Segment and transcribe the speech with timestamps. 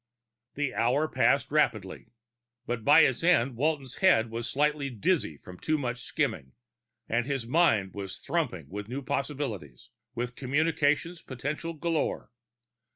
[0.55, 2.07] The hour passed rapidly;
[2.65, 6.53] by its end, Walton's head was slightly dizzy from too much skimming,
[7.07, 12.31] but his mind was thrumming with new possibilities, with communications potentials galore.